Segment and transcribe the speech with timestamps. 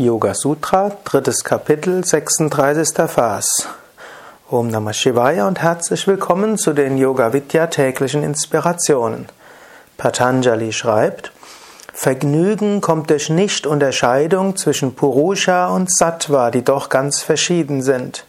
[0.00, 2.94] Yoga Sutra, drittes Kapitel, 36.
[3.08, 3.66] Vers.
[4.48, 9.26] Om Namah Shivaya und herzlich willkommen zu den Yoga Vidya täglichen Inspirationen.
[9.96, 11.32] Patanjali schreibt,
[11.92, 18.24] Vergnügen kommt durch Nichtunterscheidung zwischen Purusha und Sattva, die doch ganz verschieden sind.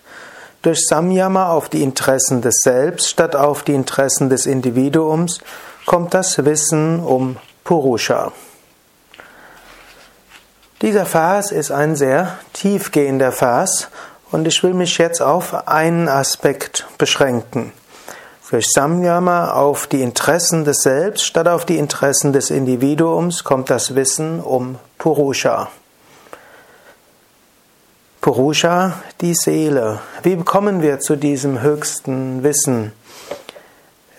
[0.63, 5.38] Durch Samyama auf die Interessen des Selbst statt auf die Interessen des Individuums
[5.86, 8.31] kommt das Wissen um Purusha.
[10.82, 13.90] Dieser Vers ist ein sehr tiefgehender Vers
[14.31, 17.73] und ich will mich jetzt auf einen Aspekt beschränken.
[18.49, 23.94] Durch Samyama auf die Interessen des Selbst statt auf die Interessen des Individuums kommt das
[23.94, 25.70] Wissen um Purusha.
[28.22, 30.00] Purusha, die Seele.
[30.23, 32.94] Wie kommen wir zu diesem höchsten Wissen?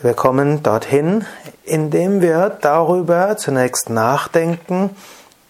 [0.03, 1.25] Wir kommen dorthin,
[1.65, 4.91] indem wir darüber zunächst nachdenken,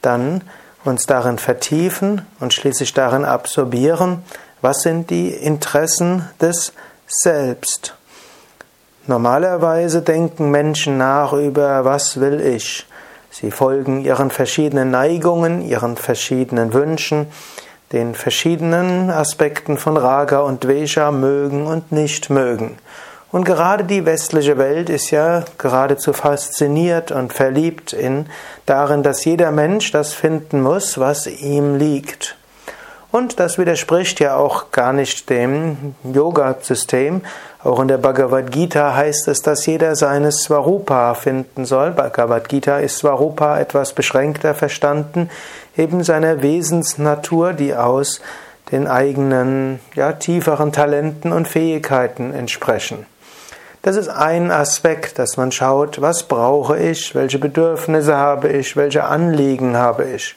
[0.02, 0.42] dann
[0.84, 4.22] uns darin vertiefen und schließlich darin absorbieren,
[4.62, 6.72] was sind die Interessen des
[7.06, 7.94] Selbst.
[9.06, 12.86] Normalerweise denken Menschen nach über, was will ich.
[13.30, 17.26] Sie folgen ihren verschiedenen Neigungen, ihren verschiedenen Wünschen,
[17.92, 22.78] den verschiedenen Aspekten von Raga und Dvesha mögen und nicht mögen.
[23.32, 28.26] Und gerade die westliche Welt ist ja geradezu fasziniert und verliebt in
[28.66, 32.36] darin, dass jeder Mensch das finden muss, was ihm liegt.
[33.12, 37.22] Und das widerspricht ja auch gar nicht dem Yoga-System.
[37.62, 41.90] Auch in der Bhagavad Gita heißt es, dass jeder seines Swarupa finden soll.
[41.90, 45.28] Bhagavad Gita ist Swarupa etwas beschränkter verstanden,
[45.76, 48.20] eben seiner Wesensnatur, die aus
[48.70, 53.06] den eigenen, ja, tieferen Talenten und Fähigkeiten entsprechen.
[53.82, 59.04] Das ist ein Aspekt, dass man schaut, was brauche ich, welche Bedürfnisse habe ich, welche
[59.04, 60.36] Anliegen habe ich.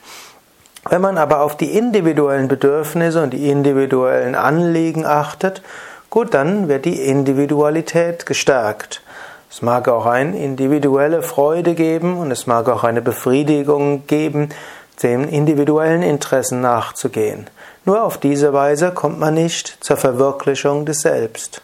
[0.90, 5.62] Wenn man aber auf die individuellen Bedürfnisse und die individuellen Anliegen achtet,
[6.10, 9.02] gut, dann wird die Individualität gestärkt.
[9.52, 14.50] Es mag auch eine individuelle Freude geben und es mag auch eine Befriedigung geben,
[15.02, 17.50] den individuellen Interessen nachzugehen.
[17.84, 21.62] Nur auf diese Weise kommt man nicht zur Verwirklichung des Selbst.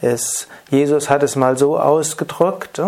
[0.00, 2.80] Es, Jesus hat es mal so ausgedrückt,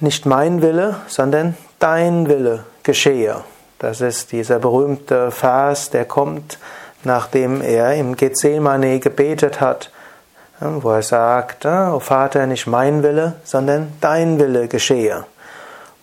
[0.00, 3.42] nicht mein Wille, sondern dein Wille geschehe.
[3.78, 6.58] Das ist dieser berühmte Vers, der kommt,
[7.04, 9.90] nachdem er im Gethsemane gebetet hat,
[10.60, 15.24] wo er sagt, O Vater, nicht mein Wille, sondern dein Wille geschehe.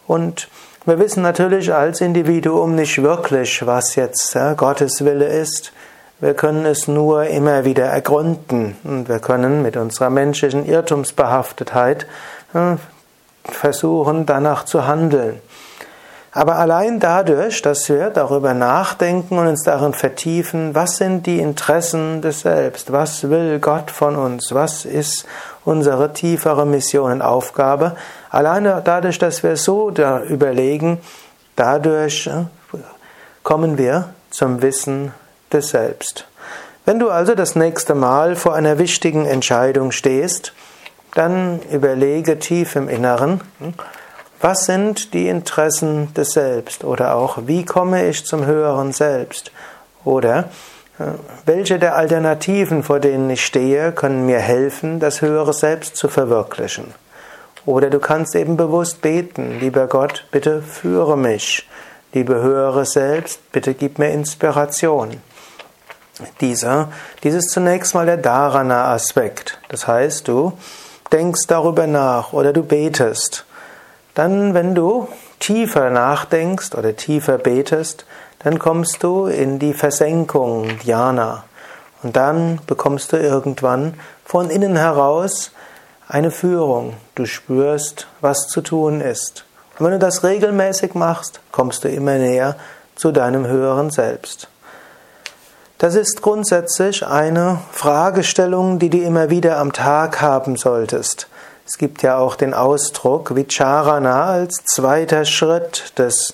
[0.08, 0.47] Und
[0.85, 5.74] wir wissen natürlich als Individuum nicht wirklich, was jetzt Gottes Wille ist.
[6.20, 8.78] Wir können es nur immer wieder ergründen.
[8.84, 12.08] Und wir können mit unserer menschlichen Irrtumsbehaftetheit
[12.53, 12.78] äh,
[13.44, 15.42] versuchen, danach zu handeln.
[16.31, 22.22] Aber allein dadurch, dass wir darüber nachdenken und uns darin vertiefen, was sind die Interessen
[22.22, 25.26] des Selbst, was will Gott von uns, was ist
[25.64, 27.96] unsere tiefere Mission und Aufgabe,
[28.30, 31.00] alleine dadurch, dass wir so da überlegen,
[31.56, 32.46] dadurch äh,
[33.44, 35.14] kommen wir zum Wissen
[35.51, 36.28] des Selbst.
[36.85, 40.53] Wenn du also das nächste Mal vor einer wichtigen Entscheidung stehst,
[41.16, 43.41] dann überlege tief im Inneren,
[44.41, 49.51] was sind die Interessen des Selbst oder auch wie komme ich zum höheren Selbst
[50.03, 50.50] oder
[51.00, 51.05] äh,
[51.45, 56.94] welche der Alternativen, vor denen ich stehe, können mir helfen, das höhere Selbst zu verwirklichen.
[57.66, 61.67] Oder du kannst eben bewusst beten, lieber Gott, bitte führe mich.
[62.13, 65.17] Liebe höhere Selbst, bitte gib mir Inspiration.
[66.40, 66.90] Dieser,
[67.24, 69.59] dies ist zunächst mal der Dharana-Aspekt.
[69.68, 70.53] Das heißt, du
[71.12, 73.46] denkst darüber nach oder du betest.
[74.14, 75.09] Dann, wenn du
[75.40, 78.06] tiefer nachdenkst oder tiefer betest,
[78.40, 81.44] dann kommst du in die Versenkung, Dhyana.
[82.02, 85.52] Und dann bekommst du irgendwann von innen heraus
[86.08, 86.94] eine Führung.
[87.16, 89.46] Du spürst, was zu tun ist.
[89.78, 92.56] Und wenn du das regelmäßig machst, kommst du immer näher
[92.96, 94.47] zu deinem höheren Selbst.
[95.77, 101.27] Das ist grundsätzlich eine Fragestellung, die du immer wieder am Tag haben solltest.
[101.67, 106.33] Es gibt ja auch den Ausdruck Vicharana als zweiter Schritt des,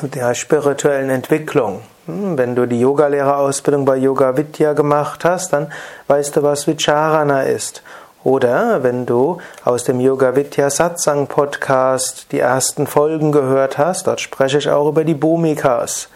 [0.00, 1.80] der spirituellen Entwicklung.
[2.06, 5.72] Hm, wenn du die Yogalehrerausbildung bei Yoga Vidya gemacht hast, dann
[6.06, 7.82] weißt du, was Vicharana ist.
[8.22, 14.20] Oder wenn du aus dem Yoga Vidya Satsang Podcast die ersten Folgen gehört hast, dort
[14.20, 16.08] spreche ich auch über die Bhumikas.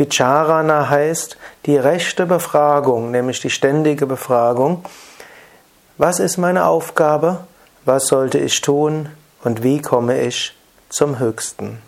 [0.00, 1.36] Vicharana heißt
[1.66, 4.82] die rechte Befragung, nämlich die ständige Befragung.
[5.98, 7.40] Was ist meine Aufgabe?
[7.84, 9.10] Was sollte ich tun?
[9.44, 10.56] Und wie komme ich
[10.88, 11.82] zum Höchsten?